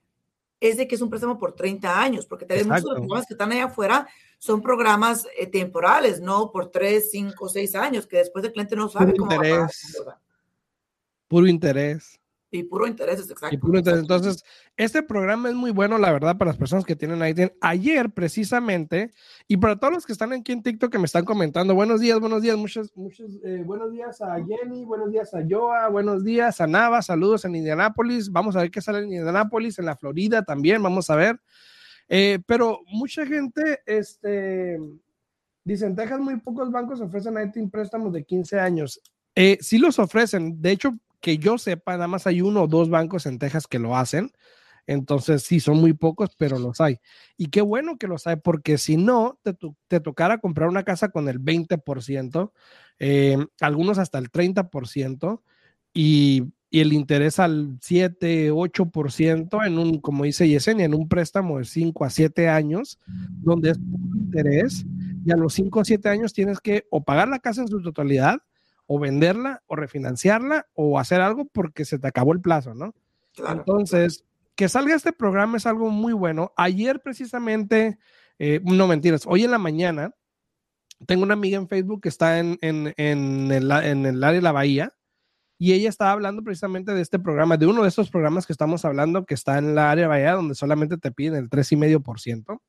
es 0.60 0.78
de 0.78 0.88
que 0.88 0.96
es 0.96 1.02
un 1.02 1.10
préstamo 1.10 1.38
por 1.38 1.54
30 1.54 2.02
años, 2.02 2.26
porque 2.26 2.46
tenemos 2.46 2.82
muchos 2.82 3.00
programas 3.00 3.26
que 3.26 3.34
están 3.34 3.52
allá 3.52 3.66
afuera, 3.66 4.08
son 4.40 4.62
programas 4.62 5.26
eh, 5.38 5.48
temporales, 5.48 6.20
no 6.20 6.52
por 6.52 6.70
3, 6.70 7.10
5, 7.12 7.50
6 7.50 7.76
años, 7.76 8.08
que 8.08 8.18
después 8.18 8.44
el 8.44 8.52
cliente 8.52 8.76
no 8.76 8.90
sabe 8.90 9.16
cómo 9.16 9.32
interés. 9.32 10.04
Puro 11.28 11.48
interés. 11.48 12.20
Y 12.52 12.64
puro 12.64 12.88
interés, 12.88 13.20
exacto. 13.20 13.54
Y 13.54 13.58
puro 13.60 13.78
interés. 13.78 14.00
Entonces, 14.00 14.44
este 14.76 15.04
programa 15.04 15.50
es 15.50 15.56
muy 15.56 15.70
bueno, 15.70 16.00
la 16.00 16.12
verdad, 16.12 16.36
para 16.38 16.50
las 16.50 16.58
personas 16.58 16.84
que 16.84 16.96
tienen 16.96 17.22
ahí. 17.22 17.36
Ayer, 17.62 18.10
precisamente, 18.10 19.14
y 19.48 19.58
para 19.58 19.76
todos 19.76 19.94
los 19.94 20.06
que 20.06 20.14
están 20.14 20.34
aquí 20.34 20.52
en 20.52 20.64
TikTok 20.64 20.92
que 20.92 20.98
me 20.98 21.06
están 21.06 21.26
comentando, 21.26 21.76
buenos 21.76 22.00
días, 22.00 22.20
buenos 22.20 22.42
días, 22.42 22.58
muchos, 22.58 22.92
muchos, 22.96 23.38
eh, 23.44 23.62
buenos 23.64 23.92
días 23.92 24.20
a 24.22 24.44
Jenny, 24.44 24.84
buenos 24.84 25.12
días 25.12 25.32
a 25.36 25.44
Joa, 25.48 25.90
buenos 25.90 26.24
días 26.24 26.60
a 26.60 26.66
Nava, 26.66 27.04
saludos 27.04 27.46
en 27.46 27.56
Indianápolis. 27.56 28.32
Vamos 28.32 28.56
a 28.56 28.62
ver 28.62 28.72
qué 28.72 28.82
sale 28.82 29.00
en 29.00 29.14
Indianápolis, 29.14 29.78
en 29.78 29.86
la 29.86 29.96
Florida 29.96 30.42
también, 30.44 30.82
vamos 30.82 31.10
a 31.12 31.16
ver. 31.16 31.40
Eh, 32.08 32.40
pero 32.48 32.80
mucha 32.88 33.28
gente, 33.28 33.82
este, 33.86 34.80
dicen, 35.64 35.96
Texas 35.96 36.20
muy 36.20 36.38
pocos 36.38 36.72
bancos 36.72 37.00
ofrecen 37.00 37.36
ITIN 37.40 37.70
préstamos 37.70 38.12
de 38.12 38.24
15 38.24 38.60
años. 38.60 39.00
Eh, 39.36 39.60
sí 39.62 39.78
los 39.78 40.00
ofrecen, 40.00 40.60
de 40.60 40.72
hecho, 40.72 40.98
que 41.22 41.38
yo 41.38 41.58
sepa, 41.58 41.94
nada 41.94 42.08
más 42.08 42.28
hay 42.28 42.42
uno 42.42 42.64
o 42.64 42.68
dos 42.68 42.90
bancos 42.90 43.26
en 43.26 43.40
Texas 43.40 43.68
que 43.68 43.80
lo 43.80 43.96
hacen. 43.96 44.32
Entonces, 44.88 45.44
sí, 45.44 45.60
son 45.60 45.78
muy 45.78 45.94
pocos, 45.94 46.32
pero 46.36 46.58
los 46.58 46.82
hay. 46.82 47.00
Y 47.38 47.50
qué 47.50 47.62
bueno 47.62 47.98
que 47.98 48.08
los 48.08 48.26
hay, 48.26 48.38
porque 48.38 48.80
si 48.80 48.98
no, 48.98 49.40
te, 49.44 49.56
te 49.88 50.00
tocara 50.00 50.40
comprar 50.40 50.68
una 50.68 50.84
casa 50.84 51.10
con 51.10 51.30
el 51.30 51.40
20%, 51.40 52.52
eh, 52.98 53.38
algunos 53.62 54.00
hasta 54.00 54.18
el 54.18 54.32
30%, 54.32 55.42
y, 55.94 56.44
y, 56.72 56.80
el 56.80 56.94
interés 56.94 57.40
al 57.40 57.78
7, 57.82 58.52
8% 58.52 59.66
en 59.66 59.78
un, 59.78 60.00
como 60.00 60.24
dice 60.24 60.48
Yesenia, 60.50 60.86
en 60.86 60.96
un 60.96 61.08
préstamo 61.08 61.60
de 61.60 61.66
5 61.66 62.06
a 62.06 62.10
7 62.10 62.50
años, 62.50 63.00
donde 63.42 63.72
es 63.72 63.78
interés, 63.78 64.86
y 65.24 65.32
a 65.32 65.36
los 65.36 65.54
5 65.54 65.82
o 65.82 65.86
7 65.86 66.10
años 66.10 66.34
tienes 66.34 66.60
que 66.60 66.88
o 66.90 67.04
pagar 67.04 67.28
la 67.28 67.40
casa 67.40 67.62
en 67.62 67.68
su 67.68 67.82
totalidad, 67.82 68.42
o 68.92 68.98
venderla 68.98 69.62
o 69.68 69.76
refinanciarla 69.76 70.66
o 70.74 70.98
hacer 70.98 71.22
algo 71.22 71.46
porque 71.46 71.86
se 71.86 72.00
te 72.00 72.08
acabó 72.08 72.34
el 72.34 72.42
plazo, 72.42 72.74
¿no? 72.74 72.96
Entonces, 73.48 74.26
que 74.56 74.68
salga 74.68 74.96
este 74.96 75.14
programa 75.14 75.58
es 75.58 75.68
algo 75.68 75.92
muy 75.92 76.12
bueno. 76.12 76.54
Ayer 76.58 77.00
precisamente, 77.00 78.00
eh, 78.40 78.60
no 78.64 78.88
mentiras, 78.88 79.28
hoy 79.28 79.44
en 79.44 79.52
la 79.52 79.60
mañana, 79.60 80.16
tengo 81.06 81.22
una 81.22 81.36
amiga 81.36 81.56
en 81.60 81.68
Facebook 81.68 82.02
que 82.02 82.10
está 82.10 82.40
en, 82.40 82.58
en, 82.62 82.92
en, 82.98 83.52
el, 83.52 83.72
en 83.72 84.08
el 84.08 84.24
área 84.24 84.40
de 84.40 84.42
la 84.42 84.52
bahía 84.54 84.92
y 85.60 85.74
ella 85.74 85.88
estaba 85.88 86.14
hablando 86.14 86.42
precisamente 86.42 86.92
de 86.92 87.02
este 87.02 87.20
programa, 87.20 87.58
de 87.58 87.68
uno 87.68 87.84
de 87.84 87.90
estos 87.90 88.10
programas 88.10 88.48
que 88.48 88.54
estamos 88.54 88.86
hablando 88.86 89.24
que 89.24 89.36
está 89.36 89.60
en 89.60 89.76
la 89.76 89.92
área 89.92 90.06
de 90.06 90.08
bahía 90.08 90.32
donde 90.32 90.56
solamente 90.56 90.98
te 90.98 91.12
piden 91.12 91.36
el 91.36 91.50
3,5%. 91.52 92.60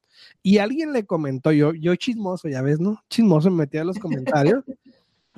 Y 0.42 0.58
alguien 0.58 0.92
le 0.92 1.06
comentó, 1.06 1.50
yo, 1.50 1.72
yo 1.72 1.96
chismoso, 1.96 2.46
ya 2.46 2.60
ves, 2.60 2.78
¿no? 2.78 3.02
Chismoso 3.08 3.50
me 3.50 3.56
metí 3.56 3.78
a 3.78 3.84
los 3.84 3.98
comentarios. 3.98 4.64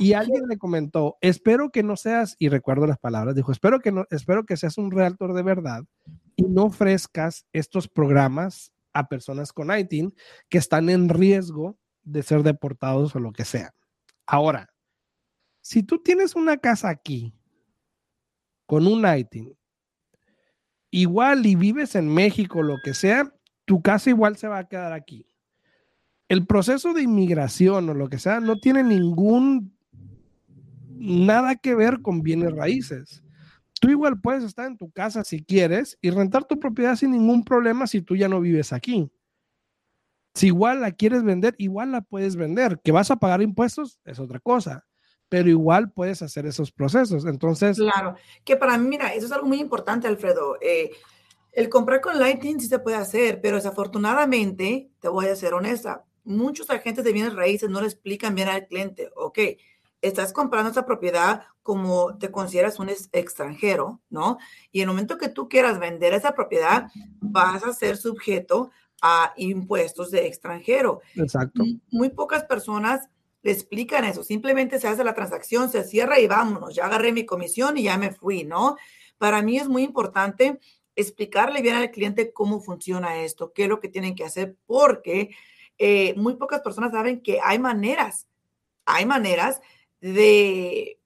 Y 0.02 0.14
alguien 0.14 0.48
le 0.48 0.58
comentó, 0.58 1.16
espero 1.20 1.70
que 1.70 1.84
no 1.84 1.96
seas, 1.96 2.34
y 2.40 2.48
recuerdo 2.48 2.88
las 2.88 2.98
palabras, 2.98 3.36
dijo, 3.36 3.52
espero 3.52 3.78
que 3.78 3.92
no, 3.92 4.04
espero 4.10 4.44
que 4.44 4.56
seas 4.56 4.76
un 4.76 4.90
realtor 4.90 5.32
de 5.32 5.42
verdad 5.42 5.84
y 6.34 6.42
no 6.42 6.64
ofrezcas 6.64 7.46
estos 7.52 7.86
programas 7.88 8.72
a 8.92 9.08
personas 9.08 9.52
con 9.52 9.70
ITIN 9.70 10.12
que 10.48 10.58
están 10.58 10.90
en 10.90 11.08
riesgo 11.08 11.78
de 12.02 12.24
ser 12.24 12.42
deportados 12.42 13.14
o 13.14 13.20
lo 13.20 13.32
que 13.32 13.44
sea. 13.44 13.74
Ahora, 14.26 14.74
si 15.60 15.84
tú 15.84 16.02
tienes 16.02 16.34
una 16.34 16.56
casa 16.56 16.88
aquí 16.88 17.32
con 18.66 18.88
un 18.88 19.06
ITIN, 19.06 19.56
igual 20.90 21.46
y 21.46 21.54
vives 21.54 21.94
en 21.94 22.08
México, 22.08 22.62
lo 22.62 22.78
que 22.84 22.94
sea, 22.94 23.32
tu 23.64 23.82
casa 23.82 24.10
igual 24.10 24.36
se 24.36 24.48
va 24.48 24.58
a 24.58 24.68
quedar 24.68 24.92
aquí. 24.92 25.28
El 26.28 26.44
proceso 26.44 26.92
de 26.92 27.02
inmigración 27.02 27.88
o 27.88 27.94
lo 27.94 28.08
que 28.08 28.18
sea 28.18 28.40
no 28.40 28.58
tiene 28.58 28.82
ningún 28.82 29.76
nada 31.02 31.56
que 31.56 31.74
ver 31.74 32.00
con 32.00 32.22
bienes 32.22 32.52
raíces. 32.52 33.22
Tú 33.80 33.90
igual 33.90 34.20
puedes 34.20 34.44
estar 34.44 34.66
en 34.66 34.76
tu 34.76 34.90
casa 34.92 35.24
si 35.24 35.42
quieres 35.44 35.98
y 36.00 36.10
rentar 36.10 36.44
tu 36.44 36.58
propiedad 36.60 36.94
sin 36.94 37.10
ningún 37.10 37.44
problema 37.44 37.86
si 37.86 38.00
tú 38.00 38.14
ya 38.14 38.28
no 38.28 38.40
vives 38.40 38.72
aquí. 38.72 39.10
Si 40.34 40.46
igual 40.46 40.80
la 40.80 40.92
quieres 40.92 41.24
vender, 41.24 41.54
igual 41.58 41.90
la 41.90 42.00
puedes 42.00 42.36
vender. 42.36 42.80
Que 42.82 42.92
vas 42.92 43.10
a 43.10 43.16
pagar 43.16 43.42
impuestos 43.42 43.98
es 44.04 44.20
otra 44.20 44.38
cosa, 44.38 44.86
pero 45.28 45.48
igual 45.48 45.90
puedes 45.90 46.22
hacer 46.22 46.46
esos 46.46 46.70
procesos. 46.70 47.26
Entonces. 47.26 47.76
Claro, 47.76 48.14
que 48.44 48.56
para 48.56 48.78
mí, 48.78 48.88
mira, 48.88 49.12
eso 49.14 49.26
es 49.26 49.32
algo 49.32 49.48
muy 49.48 49.60
importante, 49.60 50.06
Alfredo. 50.06 50.56
Eh, 50.60 50.92
el 51.50 51.68
comprar 51.68 52.00
con 52.00 52.18
Lightning 52.18 52.60
sí 52.60 52.68
se 52.68 52.78
puede 52.78 52.96
hacer, 52.96 53.40
pero 53.42 53.56
desafortunadamente, 53.56 54.90
te 55.00 55.08
voy 55.08 55.26
a 55.26 55.36
ser 55.36 55.54
honesta, 55.54 56.04
muchos 56.24 56.70
agentes 56.70 57.04
de 57.04 57.12
bienes 57.12 57.34
raíces 57.34 57.68
no 57.68 57.80
le 57.80 57.88
explican 57.88 58.34
bien 58.34 58.48
al 58.48 58.66
cliente, 58.66 59.10
ok, 59.16 59.38
estás 60.02 60.32
comprando 60.32 60.70
esa 60.70 60.84
propiedad 60.84 61.44
como 61.62 62.18
te 62.18 62.30
consideras 62.30 62.78
un 62.78 62.90
extranjero, 62.90 64.00
¿no? 64.10 64.38
Y 64.72 64.80
en 64.80 64.88
el 64.88 64.94
momento 64.94 65.16
que 65.16 65.28
tú 65.28 65.48
quieras 65.48 65.78
vender 65.78 66.12
esa 66.12 66.34
propiedad, 66.34 66.88
vas 67.20 67.64
a 67.64 67.72
ser 67.72 67.96
sujeto 67.96 68.70
a 69.00 69.32
impuestos 69.36 70.10
de 70.10 70.26
extranjero. 70.26 71.00
Exacto. 71.14 71.64
Muy 71.90 72.10
pocas 72.10 72.44
personas 72.44 73.08
le 73.42 73.52
explican 73.52 74.04
eso. 74.04 74.22
Simplemente 74.22 74.78
se 74.78 74.88
hace 74.88 75.04
la 75.04 75.14
transacción, 75.14 75.70
se 75.70 75.84
cierra 75.84 76.18
y 76.20 76.26
vámonos. 76.26 76.74
Ya 76.74 76.86
agarré 76.86 77.12
mi 77.12 77.24
comisión 77.24 77.78
y 77.78 77.84
ya 77.84 77.96
me 77.96 78.12
fui, 78.12 78.44
¿no? 78.44 78.76
Para 79.18 79.42
mí 79.42 79.56
es 79.56 79.68
muy 79.68 79.82
importante 79.82 80.60
explicarle 80.94 81.62
bien 81.62 81.76
al 81.76 81.90
cliente 81.90 82.32
cómo 82.32 82.60
funciona 82.60 83.22
esto, 83.22 83.52
qué 83.52 83.64
es 83.64 83.68
lo 83.68 83.80
que 83.80 83.88
tienen 83.88 84.14
que 84.14 84.24
hacer, 84.24 84.56
porque 84.66 85.30
eh, 85.78 86.14
muy 86.16 86.34
pocas 86.34 86.60
personas 86.60 86.92
saben 86.92 87.22
que 87.22 87.40
hay 87.42 87.58
maneras, 87.58 88.28
hay 88.84 89.06
maneras 89.06 89.60
de, 90.02 90.98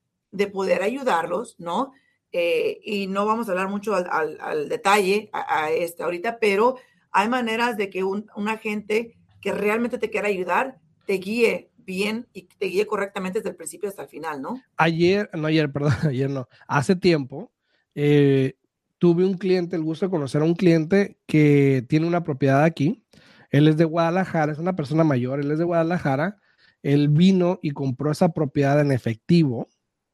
poder 0.53 0.83
ayudarlos, 0.83 1.57
¿no? 1.59 1.93
Eh, 2.33 2.81
y 2.83 3.07
no 3.07 3.25
vamos 3.25 3.49
a 3.49 3.53
hablar 3.53 3.69
mucho 3.69 3.95
al, 3.95 4.69
detalle 4.69 5.31
a, 5.33 5.71
este 5.71 6.03
ahorita, 6.03 6.38
pero 6.41 6.76
hay 7.12 7.29
maneras 7.29 7.76
de 7.76 7.88
que 7.88 8.03
un, 8.03 8.29
agente 8.49 9.17
que 9.41 9.53
realmente 9.53 9.99
te 9.99 10.11
quiera 10.11 10.29
ayudar 10.29 10.79
te 11.07 11.15
guíe 11.15 11.71
bien 11.79 12.26
y 12.33 12.43
te 12.43 12.67
guíe 12.67 12.85
correctamente 12.85 13.38
desde 13.38 13.50
el 13.50 13.57
principio 13.57 13.88
hasta 13.88 14.03
el 14.03 14.09
final, 14.09 14.43
¿no? 14.43 14.61
Ayer, 14.76 15.31
no 15.33 15.47
ayer, 15.47 15.71
perdón, 15.73 15.93
ayer 16.03 16.29
no, 16.29 16.49
hace 16.67 16.97
tiempo, 16.97 17.53
eh, 17.95 18.57
tuve 18.99 19.25
un 19.25 19.35
cliente, 19.35 19.76
el 19.76 19.83
gusto 19.83 20.07
de 20.07 20.11
conocer 20.11 20.43
a 20.43 20.47
un 20.47 20.55
cliente 20.55 21.19
que 21.26 21.85
tiene 21.88 22.07
una 22.07 22.25
propiedad 22.25 22.65
aquí. 22.65 23.05
Él 23.50 23.69
es 23.69 23.76
de 23.76 23.85
Guadalajara, 23.85 24.53
es 24.53 24.59
una 24.59 24.75
persona 24.75 25.05
mayor, 25.05 25.38
él 25.38 25.50
es 25.53 25.59
de 25.59 25.65
Guadalajara 25.65 26.38
él 26.87 27.09
vino 27.09 27.59
y 27.62 27.73
compró 27.73 28.12
esa 28.12 28.28
propiedad 28.28 28.81
en 28.81 28.93
efectivo, 28.93 29.69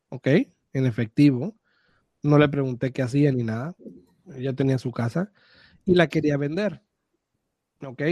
¿ok? 0.08 0.26
En 0.72 0.86
efectivo. 0.86 1.54
No 2.22 2.38
le 2.38 2.48
pregunté 2.48 2.92
qué 2.92 3.02
hacía 3.02 3.30
ni 3.30 3.42
nada. 3.42 3.76
Ya 4.38 4.54
tenía 4.54 4.78
su 4.78 4.90
casa 4.90 5.30
y 5.84 5.94
la 5.94 6.06
quería 6.06 6.38
vender, 6.38 6.80
¿ok? 7.84 8.02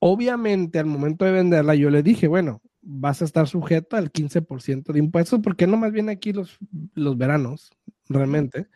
Obviamente 0.00 0.80
al 0.80 0.86
momento 0.86 1.24
de 1.24 1.30
venderla 1.30 1.76
yo 1.76 1.88
le 1.88 2.02
dije, 2.02 2.26
bueno, 2.26 2.62
vas 2.80 3.22
a 3.22 3.26
estar 3.26 3.46
sujeto 3.46 3.96
al 3.96 4.10
15% 4.10 4.92
de 4.92 4.98
impuestos 4.98 5.38
porque 5.40 5.68
no 5.68 5.76
más 5.76 5.92
viene 5.92 6.10
aquí 6.10 6.32
los, 6.32 6.58
los 6.94 7.16
veranos, 7.16 7.70
realmente. 8.08 8.66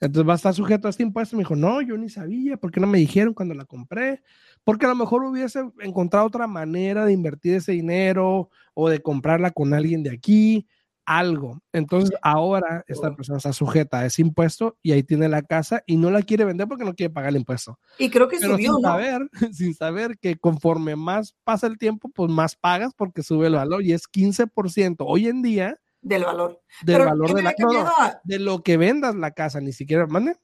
Entonces 0.00 0.28
va 0.28 0.32
a 0.34 0.36
estar 0.36 0.54
sujeto 0.54 0.88
a 0.88 0.90
este 0.90 1.02
impuesto. 1.02 1.36
Me 1.36 1.42
dijo, 1.42 1.56
no, 1.56 1.80
yo 1.80 1.96
ni 1.96 2.08
sabía, 2.08 2.56
¿por 2.56 2.70
qué 2.70 2.80
no 2.80 2.86
me 2.86 2.98
dijeron 2.98 3.34
cuando 3.34 3.54
la 3.54 3.64
compré? 3.64 4.22
porque 4.64 4.86
a 4.86 4.88
lo 4.88 4.96
mejor 4.96 5.22
hubiese 5.24 5.62
encontrado 5.80 6.26
otra 6.26 6.46
manera 6.46 7.04
de 7.04 7.12
invertir 7.12 7.54
ese 7.54 7.72
dinero 7.72 8.50
o 8.72 8.88
de 8.88 9.00
comprarla 9.00 9.50
con 9.50 9.74
alguien 9.74 10.02
de 10.02 10.10
aquí, 10.10 10.66
algo. 11.04 11.60
Entonces 11.70 12.16
ahora 12.22 12.82
esta 12.88 13.14
persona 13.14 13.36
está 13.36 13.52
sujeta 13.52 14.00
a 14.00 14.06
ese 14.06 14.22
impuesto 14.22 14.78
y 14.82 14.92
ahí 14.92 15.02
tiene 15.02 15.28
la 15.28 15.42
casa 15.42 15.82
y 15.86 15.96
no 15.96 16.10
la 16.10 16.22
quiere 16.22 16.46
vender 16.46 16.66
porque 16.66 16.84
no 16.84 16.94
quiere 16.94 17.12
pagar 17.12 17.30
el 17.30 17.36
impuesto. 17.36 17.78
Y 17.98 18.08
creo 18.08 18.26
que 18.26 18.38
Pero 18.40 18.54
subió, 18.54 18.72
sin 18.72 18.82
¿no? 18.82 18.88
saber, 18.88 19.28
sin 19.52 19.74
saber 19.74 20.18
que 20.18 20.36
conforme 20.36 20.96
más 20.96 21.36
pasa 21.44 21.66
el 21.66 21.76
tiempo, 21.76 22.08
pues 22.08 22.32
más 22.32 22.56
pagas 22.56 22.94
porque 22.96 23.22
sube 23.22 23.48
el 23.48 23.54
valor 23.54 23.82
y 23.82 23.92
es 23.92 24.10
15% 24.10 24.96
hoy 25.06 25.28
en 25.28 25.42
día 25.42 25.78
del 26.04 26.24
valor. 26.24 26.60
Del 26.82 26.96
Pero, 26.98 27.04
valor 27.06 27.26
¿qué 27.28 27.34
de 27.34 27.42
no 27.42 27.48
la 27.48 27.54
cambiado 27.54 27.88
a- 27.98 28.20
de 28.22 28.38
lo 28.38 28.62
que 28.62 28.76
vendas 28.76 29.14
la 29.16 29.32
casa, 29.32 29.60
ni 29.60 29.72
siquiera 29.72 30.06
mande. 30.06 30.36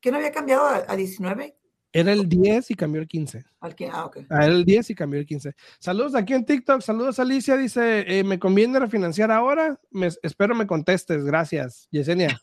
¿Qué 0.00 0.10
no 0.10 0.18
había 0.18 0.32
cambiado 0.32 0.64
a, 0.66 0.84
a 0.88 0.96
19? 0.96 1.56
Era 1.92 2.12
el 2.12 2.28
10 2.28 2.70
y 2.70 2.74
cambió 2.74 3.00
el 3.00 3.08
15. 3.08 3.44
Al 3.60 3.74
que- 3.74 3.88
ah, 3.88 4.04
ok. 4.04 4.18
Ah, 4.30 4.44
Era 4.44 4.46
el 4.46 4.64
10 4.64 4.90
y 4.90 4.94
cambió 4.94 5.18
el 5.18 5.26
15. 5.26 5.54
Saludos 5.80 6.14
aquí 6.14 6.34
en 6.34 6.44
TikTok. 6.44 6.82
Saludos 6.82 7.18
Alicia. 7.18 7.56
Dice, 7.56 8.04
eh, 8.06 8.24
¿me 8.24 8.38
conviene 8.38 8.78
refinanciar 8.78 9.30
ahora? 9.30 9.80
Me- 9.90 10.08
espero 10.22 10.54
me 10.54 10.66
contestes. 10.66 11.24
Gracias. 11.24 11.88
Yesenia. 11.90 12.40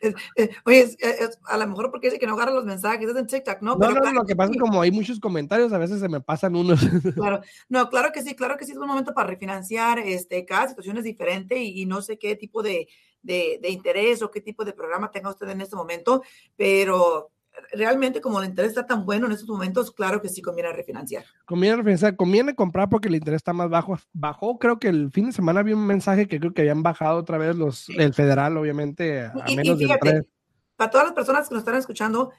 Eh, 0.00 0.50
oye, 0.64 0.80
es- 0.80 0.96
es- 1.00 1.20
es- 1.20 1.38
a 1.44 1.56
lo 1.56 1.66
mejor 1.66 1.90
porque 1.90 2.08
dice 2.08 2.18
que 2.18 2.26
no 2.26 2.34
agarra 2.34 2.52
los 2.52 2.64
mensajes, 2.64 3.08
es 3.08 3.16
en 3.16 3.26
TikTok, 3.26 3.62
¿no? 3.62 3.72
No, 3.72 3.78
Pero 3.78 3.94
no, 3.94 4.00
claro 4.00 4.16
lo 4.16 4.24
que 4.26 4.36
pasa 4.36 4.52
es 4.52 4.58
como 4.58 4.82
hay 4.82 4.90
muchos 4.90 5.18
comentarios, 5.20 5.72
a 5.72 5.78
veces 5.78 6.00
se 6.00 6.08
me 6.08 6.20
pasan 6.20 6.54
unos. 6.56 6.80
Claro, 7.26 7.40
no, 7.68 7.88
claro 7.88 8.12
que 8.12 8.22
sí, 8.22 8.34
claro 8.34 8.56
que 8.56 8.64
sí 8.64 8.72
es 8.72 8.78
un 8.78 8.86
momento 8.86 9.14
para 9.14 9.28
refinanciar, 9.28 9.98
este, 9.98 10.44
cada 10.44 10.68
situación 10.68 10.98
es 10.98 11.04
diferente 11.04 11.56
y, 11.58 11.80
y 11.82 11.86
no 11.86 12.02
sé 12.02 12.18
qué 12.18 12.36
tipo 12.36 12.62
de, 12.62 12.88
de, 13.22 13.58
de 13.62 13.70
interés 13.70 14.22
o 14.22 14.30
qué 14.30 14.40
tipo 14.40 14.64
de 14.64 14.72
programa 14.72 15.10
tenga 15.10 15.30
usted 15.30 15.48
en 15.48 15.60
este 15.60 15.76
momento, 15.76 16.22
pero 16.56 17.30
realmente 17.72 18.20
como 18.20 18.40
el 18.40 18.48
interés 18.48 18.70
está 18.70 18.86
tan 18.86 19.04
bueno 19.04 19.26
en 19.26 19.32
estos 19.32 19.48
momentos, 19.48 19.90
claro 19.90 20.20
que 20.20 20.28
sí 20.28 20.42
conviene 20.42 20.72
refinanciar. 20.72 21.24
conviene 21.44 21.76
refinanciar, 21.76 22.16
conviene 22.16 22.54
comprar 22.54 22.88
porque 22.88 23.08
el 23.08 23.16
interés 23.16 23.38
está 23.38 23.52
más 23.52 23.68
bajo. 23.70 23.98
Bajó, 24.12 24.58
creo 24.58 24.78
que 24.78 24.88
el 24.88 25.10
fin 25.10 25.26
de 25.26 25.32
semana 25.32 25.62
vi 25.62 25.72
un 25.72 25.86
mensaje 25.86 26.26
que 26.26 26.38
creo 26.38 26.52
que 26.52 26.62
habían 26.62 26.82
bajado 26.82 27.18
otra 27.18 27.38
vez 27.38 27.56
los, 27.56 27.88
el 27.90 28.14
federal, 28.14 28.56
obviamente, 28.56 29.20
a 29.20 29.32
Y, 29.46 29.52
y 29.52 29.56
menos 29.56 29.78
del 29.78 29.88
fíjate, 29.88 30.10
3. 30.10 30.24
para 30.76 30.90
todas 30.90 31.06
las 31.06 31.14
personas 31.14 31.48
que 31.48 31.54
nos 31.54 31.62
están 31.62 31.76
escuchando, 31.76 32.32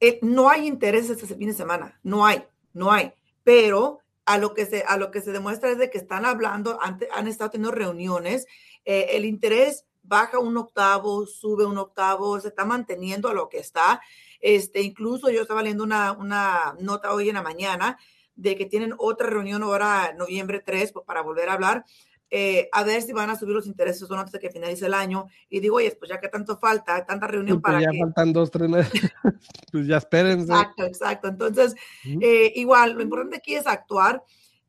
eh, 0.00 0.18
no 0.22 0.50
hay 0.50 0.66
interés 0.66 1.08
este 1.10 1.26
fin 1.26 1.48
de 1.48 1.54
semana, 1.54 1.98
no 2.02 2.26
hay, 2.26 2.44
no 2.72 2.92
hay, 2.92 3.12
pero 3.44 4.00
a 4.26 4.38
lo 4.38 4.54
que 4.54 4.66
se, 4.66 4.82
a 4.82 4.96
lo 4.96 5.10
que 5.10 5.20
se 5.20 5.32
demuestra 5.32 5.70
es 5.70 5.78
de 5.78 5.88
que 5.88 5.98
están 5.98 6.26
hablando, 6.26 6.78
han, 6.82 6.98
han 7.14 7.28
estado 7.28 7.50
teniendo 7.50 7.74
reuniones, 7.74 8.46
eh, 8.84 9.08
el 9.12 9.24
interés 9.24 9.86
baja 10.06 10.38
un 10.38 10.56
octavo, 10.56 11.26
sube 11.26 11.64
un 11.64 11.78
octavo, 11.78 12.40
se 12.40 12.48
está 12.48 12.64
manteniendo 12.64 13.28
a 13.28 13.34
lo 13.34 13.48
que 13.48 13.58
está. 13.58 14.00
Este, 14.40 14.82
incluso 14.82 15.30
yo 15.30 15.42
estaba 15.42 15.62
leyendo 15.62 15.84
una, 15.84 16.12
una 16.12 16.74
nota 16.80 17.12
hoy 17.12 17.28
en 17.28 17.34
la 17.34 17.42
mañana 17.42 17.98
de 18.34 18.54
que 18.56 18.66
tienen 18.66 18.94
otra 18.98 19.28
reunión 19.28 19.62
ahora, 19.62 20.14
noviembre 20.16 20.60
3, 20.60 20.92
pues, 20.92 21.04
para 21.06 21.22
volver 21.22 21.48
a 21.48 21.54
hablar, 21.54 21.84
eh, 22.28 22.68
a 22.72 22.82
ver 22.82 23.02
si 23.02 23.12
van 23.12 23.30
a 23.30 23.36
subir 23.36 23.54
los 23.54 23.66
intereses 23.66 24.02
o 24.02 24.14
no 24.14 24.20
antes 24.20 24.32
de 24.32 24.40
que 24.40 24.50
finalice 24.50 24.86
el 24.86 24.94
año. 24.94 25.26
Y 25.48 25.60
digo, 25.60 25.76
oye, 25.76 25.96
pues 25.98 26.10
ya 26.10 26.20
que 26.20 26.28
tanto 26.28 26.58
falta, 26.58 27.04
tanta 27.06 27.26
reunión 27.26 27.58
Sí, 27.58 27.62
pues 27.62 27.72
para 27.72 27.84
ya 27.84 27.90
que... 27.90 27.98
faltan 27.98 28.32
dos, 28.32 28.50
tres 28.50 28.68
meses. 28.68 28.92
pues 29.72 29.86
ya 29.86 29.96
espérense. 29.98 30.52
Exacto, 30.52 30.84
exacto. 30.84 31.28
Entonces, 31.28 31.74
Ujú. 32.04 32.18
eh, 32.20 32.52
igual, 32.56 32.92
lo 32.92 33.02
importante 33.02 33.36
aquí 33.36 33.54
es 33.54 33.66
actuar. 33.66 34.22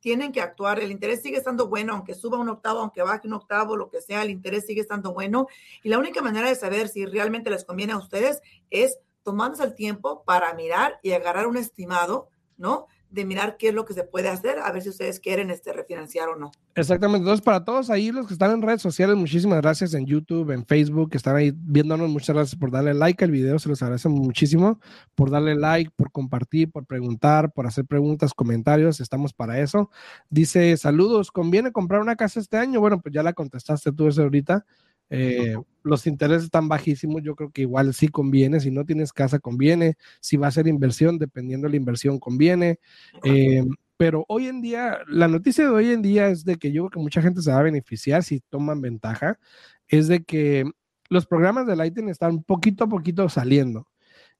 Tienen 0.08 0.32
que 0.32 0.40
actuar. 0.40 0.80
El 0.80 0.94
interés 0.94 1.22
sigue 1.22 1.36
estando 1.36 1.68
bueno, 1.68 1.92
aunque 1.92 2.16
suba 2.16 2.38
un 2.38 2.48
octavo, 2.48 2.80
aunque 2.80 3.02
baje 3.02 3.28
un 3.28 3.34
octavo, 3.34 3.76
lo 3.76 3.90
que 3.90 4.00
sea, 4.00 4.22
el 4.22 4.30
interés 4.30 4.66
sigue 4.66 4.80
estando 4.80 5.12
bueno. 5.12 5.48
Y 5.84 5.90
la 5.90 5.98
única 5.98 6.22
manera 6.22 6.48
de 6.48 6.56
saber 6.56 6.88
si 6.88 7.06
realmente 7.06 7.50
les 7.50 7.66
conviene 7.66 7.92
a 7.92 7.98
ustedes 7.98 8.42
es 8.70 9.00
tomándose 9.24 9.66
el 9.66 9.76
tiempo 9.76 10.24
para 10.24 10.54
mirar 10.54 10.98
y 11.04 11.12
agarrar 11.12 11.46
un 11.46 11.58
estimado, 11.58 12.30
¿no? 12.58 12.88
De 13.10 13.24
mirar 13.24 13.56
qué 13.58 13.70
es 13.70 13.74
lo 13.74 13.86
que 13.86 13.94
se 13.94 14.04
puede 14.04 14.28
hacer, 14.28 14.60
a 14.60 14.72
ver 14.72 14.82
si 14.82 14.90
ustedes 14.90 15.20
quieren 15.22 15.50
este, 15.50 15.72
refinanciar 15.72 16.28
o 16.28 16.36
no. 16.36 16.52
Exactamente. 16.76 17.20
Entonces, 17.20 17.44
para 17.44 17.64
todos 17.64 17.90
ahí 17.90 18.12
los 18.12 18.28
que 18.28 18.34
están 18.34 18.52
en 18.52 18.62
redes 18.62 18.82
sociales, 18.82 19.16
muchísimas 19.16 19.62
gracias 19.62 19.94
en 19.94 20.06
YouTube, 20.06 20.52
en 20.52 20.66
Facebook, 20.66 21.12
que 21.12 21.18
están 21.18 21.36
ahí 21.38 21.54
viéndonos. 21.56 22.10
Muchas 22.10 22.36
gracias 22.36 22.60
por 22.60 22.70
darle 22.70 22.94
like 22.94 23.24
al 23.24 23.32
video, 23.32 23.60
se 23.60 23.70
los 23.70 23.82
agradece 23.82 24.10
muchísimo 24.10 24.80
por 25.16 25.30
darle 25.30 25.56
like, 25.56 25.92
por 25.96 26.12
compartir, 26.12 26.70
por 26.70 26.86
preguntar, 26.86 27.52
por 27.54 27.66
hacer 27.66 27.86
preguntas, 27.86 28.34
comentarios. 28.34 29.00
Estamos 29.00 29.34
para 29.34 29.60
eso. 29.60 29.90
Dice, 30.30 30.76
saludos, 30.76 31.32
¿conviene 31.32 31.72
comprar 31.72 32.02
una 32.02 32.18
casa 32.18 32.40
este 32.40 32.58
año? 32.58 32.82
Bueno, 32.82 33.00
pues 33.02 33.14
ya 33.14 33.24
la 33.24 33.34
contestaste 33.34 33.94
tú 33.94 34.08
eso 34.08 34.24
ahorita. 34.24 34.66
Eh, 35.10 35.56
los 35.84 36.06
intereses 36.06 36.46
están 36.46 36.68
bajísimos, 36.68 37.22
yo 37.24 37.36
creo 37.36 37.50
que 37.52 37.62
igual 37.62 37.94
sí 37.94 38.10
conviene, 38.10 38.60
si 38.60 38.72
no 38.72 38.86
tienes 38.86 39.14
casa 39.14 39.40
conviene, 39.40 39.96
si 40.20 40.38
va 40.38 40.48
a 40.48 40.52
ser 40.52 40.68
inversión, 40.68 41.18
dependiendo 41.18 41.68
de 41.68 41.72
la 41.72 41.78
inversión 41.78 42.20
conviene, 42.20 42.80
eh, 43.24 43.64
pero 43.96 44.26
hoy 44.28 44.48
en 44.48 44.62
día, 44.62 45.00
la 45.08 45.28
noticia 45.28 45.64
de 45.64 45.72
hoy 45.72 45.92
en 45.92 46.02
día 46.02 46.28
es 46.28 46.46
de 46.46 46.58
que 46.58 46.72
yo 46.72 46.84
creo 46.84 46.90
que 46.92 47.00
mucha 47.00 47.22
gente 47.22 47.42
se 47.42 47.52
va 47.52 47.60
a 47.60 47.64
beneficiar 47.64 48.24
si 48.24 48.42
toman 48.42 48.82
ventaja, 48.82 49.40
es 49.88 50.08
de 50.08 50.24
que 50.24 50.66
los 51.10 51.26
programas 51.26 51.66
de 51.68 51.76
Lighting 51.76 52.10
están 52.10 52.44
poquito 52.44 52.84
a 52.84 52.90
poquito 52.90 53.28
saliendo. 53.30 53.88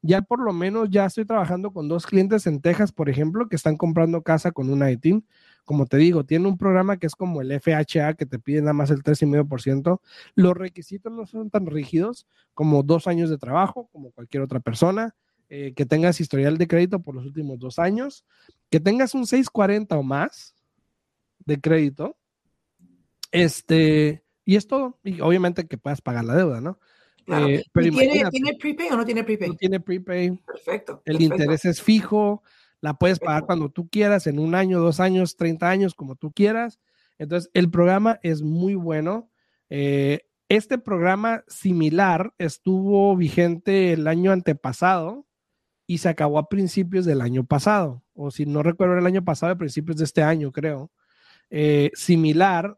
Ya 0.08 0.22
por 0.22 0.40
lo 0.40 0.54
menos 0.54 0.90
ya 0.90 1.06
estoy 1.06 1.26
trabajando 1.26 1.74
con 1.74 1.90
dos 1.90 2.06
clientes 2.06 2.48
en 2.48 2.62
Texas, 2.62 2.94
por 2.94 3.10
ejemplo, 3.10 3.50
que 3.50 3.58
están 3.58 3.76
comprando 3.76 4.22
casa 4.22 4.52
con 4.54 4.70
un 4.70 4.88
ITIN. 4.88 5.28
Como 5.66 5.86
te 5.86 5.98
digo, 5.98 6.24
tiene 6.24 6.48
un 6.48 6.58
programa 6.58 6.96
que 6.96 7.08
es 7.08 7.14
como 7.14 7.42
el 7.42 7.52
FHA, 7.52 8.14
que 8.14 8.26
te 8.26 8.40
pide 8.40 8.62
nada 8.62 8.72
más 8.72 8.90
el 8.90 9.04
3,5%. 9.04 10.00
Los 10.36 10.56
requisitos 10.56 11.12
no 11.12 11.26
son 11.26 11.50
tan 11.50 11.66
rígidos 11.66 12.26
como 12.54 12.84
dos 12.84 13.06
años 13.08 13.30
de 13.30 13.38
trabajo, 13.38 13.90
como 13.92 14.12
cualquier 14.12 14.44
otra 14.44 14.62
persona. 14.62 15.14
Eh, 15.50 15.74
que 15.76 15.86
tengas 15.86 16.22
historial 16.22 16.58
de 16.58 16.68
crédito 16.68 17.02
por 17.02 17.14
los 17.14 17.26
últimos 17.26 17.60
dos 17.60 17.78
años, 17.78 18.26
que 18.70 18.80
tengas 18.80 19.14
un 19.14 19.28
640 19.28 19.98
o 19.98 20.04
más 20.04 20.56
de 21.46 21.60
crédito, 21.60 22.18
este, 23.32 24.24
y 24.46 24.56
es 24.56 24.68
todo. 24.68 25.00
Y 25.04 25.20
obviamente 25.20 25.68
que 25.68 25.78
puedas 25.78 26.02
pagar 26.02 26.24
la 26.24 26.36
deuda, 26.36 26.62
¿no? 26.62 26.80
Eh, 27.28 27.64
pero 27.74 27.90
tiene, 27.92 28.30
tiene, 28.30 28.54
prepay 28.56 28.88
o 28.90 28.96
no 28.96 29.06
tiene 29.06 29.24
prepay? 29.24 29.50
No 29.50 29.56
tiene 29.56 29.80
prepay. 29.80 30.32
Perfecto. 30.46 31.02
El 31.06 31.22
interés 31.22 31.66
es 31.66 31.82
fijo, 31.82 32.42
la 32.80 32.94
puedes 32.94 33.20
pagar 33.20 33.46
cuando 33.46 33.70
tú 33.70 33.90
quieras, 33.90 34.28
en 34.28 34.40
un 34.40 34.56
año, 34.56 34.80
dos 34.80 35.00
años, 35.00 35.36
30 35.36 35.70
años, 35.70 35.94
como 35.94 36.16
tú 36.16 36.32
quieras. 36.32 36.80
Entonces, 37.18 37.50
el 37.54 37.70
programa 37.70 38.20
es 38.24 38.42
muy 38.42 38.76
bueno. 38.76 39.30
Eh, 39.70 40.22
este 40.50 40.78
programa 40.78 41.44
similar 41.48 42.34
estuvo 42.38 43.16
vigente 43.18 43.92
el 43.92 44.08
año 44.08 44.32
antepasado 44.32 45.28
y 45.86 45.98
se 45.98 46.10
acabó 46.10 46.40
a 46.40 46.48
principios 46.48 47.06
del 47.06 47.22
año 47.22 47.46
pasado, 47.46 48.04
o 48.14 48.32
si 48.32 48.46
no 48.46 48.64
recuerdo 48.64 48.98
el 48.98 49.06
año 49.06 49.24
pasado, 49.24 49.54
a 49.54 49.58
principios 49.58 49.98
de 49.98 50.06
este 50.06 50.24
año, 50.24 50.52
creo. 50.52 50.92
Eh, 51.50 51.92
similar 51.94 52.78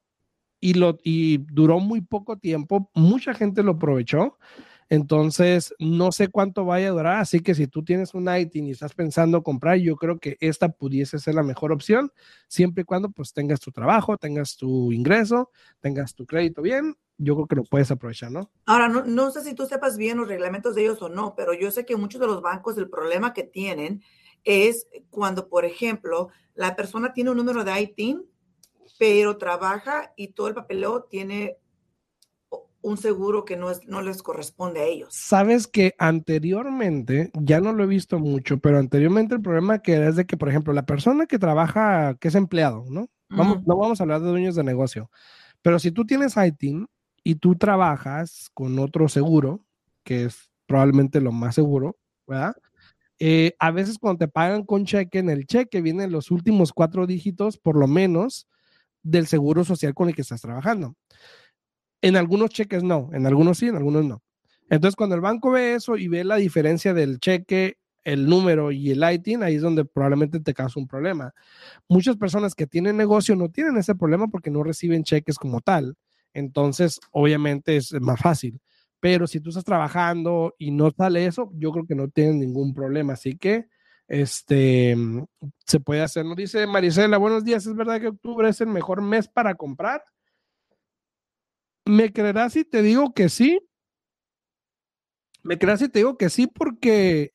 y, 0.60 0.74
lo, 0.74 0.98
y 1.04 1.40
duró 1.52 1.80
muy 1.80 2.02
poco 2.02 2.38
tiempo, 2.38 2.90
mucha 2.94 3.34
gente 3.34 3.64
lo 3.64 3.72
aprovechó. 3.74 4.38
Entonces, 4.92 5.74
no 5.78 6.12
sé 6.12 6.30
cuánto 6.30 6.66
vaya 6.66 6.88
a 6.88 6.92
durar, 6.92 7.18
así 7.18 7.42
que 7.42 7.54
si 7.54 7.68
tú 7.68 7.84
tienes 7.84 8.16
un 8.16 8.28
ITIN 8.28 8.68
y 8.68 8.72
estás 8.72 8.96
pensando 8.96 9.44
comprar, 9.44 9.78
yo 9.78 9.96
creo 9.96 10.18
que 10.18 10.36
esta 10.40 10.70
pudiese 10.70 11.20
ser 11.20 11.36
la 11.36 11.44
mejor 11.44 11.72
opción, 11.72 12.12
siempre 12.48 12.82
y 12.82 12.86
cuando 12.86 13.12
pues 13.12 13.32
tengas 13.32 13.60
tu 13.60 13.72
trabajo, 13.72 14.18
tengas 14.18 14.58
tu 14.58 14.92
ingreso, 14.92 15.52
tengas 15.80 16.16
tu 16.16 16.26
crédito 16.26 16.64
bien 16.64 16.96
yo 17.20 17.36
creo 17.36 17.48
que 17.48 17.56
lo 17.56 17.64
puedes 17.66 17.92
aprovechar, 17.92 18.32
¿no? 18.32 18.50
Ahora, 18.66 18.88
no, 18.88 19.04
no, 19.04 19.30
sé 19.30 19.44
si 19.44 19.54
tú 19.54 19.66
sepas 19.66 19.98
bien 19.98 20.18
los 20.18 20.28
reglamentos 20.28 20.74
de 20.74 20.84
ellos 20.84 21.02
o 21.02 21.10
no, 21.10 21.36
pero 21.36 21.54
yo 21.54 21.70
sé 21.70 21.86
que 21.86 21.98
muchos 21.98 22.20
de 22.22 22.28
los 22.28 22.42
bancos 22.42 22.78
el 22.78 22.90
problema 22.90 23.34
que 23.34 23.44
tienen 23.44 24.02
es 24.46 24.88
cuando, 25.10 25.50
por 25.50 25.66
ejemplo, 25.66 26.30
la 26.56 26.78
persona 26.78 27.14
tiene 27.14 27.30
un 27.32 27.38
número 27.38 27.66
de 27.66 27.82
ITIN, 27.82 28.26
pero 29.00 29.38
trabaja 29.38 30.14
y 30.16 30.34
todo 30.34 30.50
el 30.50 30.54
papeleo 30.54 31.04
tiene 31.06 31.58
un 32.82 32.98
seguro 32.98 33.44
que 33.46 33.58
no, 33.58 33.72
es, 33.72 33.86
no 33.88 34.02
les 34.02 34.22
corresponde 34.22 34.82
a 34.82 34.86
ellos. 34.86 35.10
Sabes 35.12 35.68
que 35.68 35.96
anteriormente, 35.98 37.32
ya 37.34 37.60
no 37.60 37.74
lo 37.74 37.84
he 37.84 37.88
visto 37.88 38.20
mucho, 38.20 38.60
pero 38.60 38.78
anteriormente 38.78 39.34
el 39.34 39.42
problema 39.42 39.80
que 39.80 39.94
era 39.94 40.10
es 40.10 40.16
de 40.16 40.26
que, 40.26 40.38
por 40.38 40.50
ejemplo, 40.50 40.74
la 40.74 40.86
persona 40.86 41.26
que 41.26 41.40
trabaja, 41.40 42.16
que 42.20 42.28
es 42.28 42.36
empleado, 42.36 42.86
¿no? 42.90 43.10
Vamos, 43.30 43.66
No 43.66 43.78
vamos 43.78 44.00
a 44.00 44.04
hablar 44.04 44.22
de 44.22 44.30
dueños 44.30 44.56
de 44.56 44.64
negocio, 44.64 45.10
pero 45.62 45.80
si 45.80 45.92
tú 45.92 46.06
tienes 46.06 46.36
ITIN, 46.38 46.88
y 47.24 47.36
tú 47.36 47.56
trabajas 47.56 48.50
con 48.54 48.80
otro 48.80 49.08
seguro, 49.08 49.64
que 50.04 50.26
es 50.26 50.50
probablemente 50.66 51.22
lo 51.22 51.32
más 51.32 51.56
seguro, 51.56 51.98
¿verdad? 52.28 52.56
Eh, 53.20 53.56
a 53.60 53.72
veces 53.72 53.98
cuando 53.98 54.20
te 54.20 54.28
pagan 54.28 54.64
con 54.64 54.86
cheque, 54.86 55.20
en 55.20 55.30
el 55.30 55.46
cheque 55.46 55.82
vienen 55.82 56.12
los 56.12 56.32
últimos 56.32 56.72
cuatro 56.72 57.06
dígitos, 57.06 57.58
por 57.58 57.78
lo 57.78 57.88
menos, 57.88 58.48
del 59.04 59.28
seguro 59.28 59.64
social 59.64 59.94
con 59.94 60.10
el 60.10 60.16
que 60.16 60.22
estás 60.22 60.42
trabajando. 60.42 60.96
En 62.02 62.16
algunos 62.16 62.50
cheques 62.52 62.84
no, 62.84 63.10
en 63.14 63.26
algunos 63.26 63.58
sí, 63.58 63.68
en 63.68 63.76
algunos 63.76 64.06
no. 64.06 64.24
Entonces, 64.70 64.96
cuando 64.96 65.16
el 65.16 65.22
banco 65.22 65.52
ve 65.52 65.74
eso 65.76 65.98
y 65.98 66.08
ve 66.08 66.24
la 66.24 66.36
diferencia 66.36 66.94
del 66.94 67.20
cheque, 67.20 67.78
el 68.04 68.28
número 68.28 68.72
y 68.72 68.92
el 68.92 69.04
ITIN, 69.04 69.44
ahí 69.44 69.56
es 69.56 69.62
donde 69.62 69.84
probablemente 69.84 70.40
te 70.40 70.54
causa 70.54 70.80
un 70.80 70.88
problema. 70.88 71.34
Muchas 71.90 72.18
personas 72.18 72.56
que 72.56 72.68
tienen 72.68 72.96
negocio 72.98 73.36
no 73.36 73.50
tienen 73.50 73.78
ese 73.78 73.96
problema 73.96 74.28
porque 74.28 74.52
no 74.52 74.64
reciben 74.64 75.04
cheques 75.04 75.38
como 75.38 75.60
tal 75.62 75.98
entonces 76.34 77.00
obviamente 77.12 77.78
es 77.78 77.94
más 78.02 78.20
fácil. 78.20 78.60
Pero 79.00 79.28
si 79.28 79.40
tú 79.40 79.50
estás 79.50 79.64
trabajando 79.64 80.56
y 80.58 80.72
no 80.72 80.92
sale 80.92 81.26
eso, 81.26 81.52
yo 81.56 81.72
creo 81.72 81.86
que 81.86 81.96
no 81.96 82.10
tienes 82.10 82.36
ningún 82.36 82.74
problema. 82.74 83.14
Así 83.14 83.38
que 83.38 83.68
este 84.10 84.98
se 85.66 85.80
puede 85.80 86.02
hacer. 86.02 86.26
Nos 86.26 86.36
dice 86.36 86.66
Marisela, 86.68 87.18
buenos 87.18 87.46
días. 87.46 87.66
¿Es 87.66 87.76
verdad 87.76 88.02
que 88.02 88.08
octubre 88.08 88.50
es 88.50 88.60
el 88.60 88.68
mejor 88.68 89.02
mes 89.02 89.28
para 89.28 89.56
comprar? 89.56 90.04
¿Me 91.86 92.12
creerás 92.12 92.54
si 92.54 92.66
te 92.66 92.82
digo 92.82 93.14
que 93.14 93.30
sí? 93.30 93.60
¿Me 95.44 95.58
creerás 95.58 95.80
si 95.80 95.90
te 95.90 96.00
digo 96.00 96.18
que 96.18 96.30
sí? 96.30 96.48
Porque 96.48 97.34